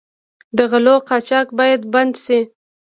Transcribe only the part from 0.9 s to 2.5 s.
قاچاق باید بند شي.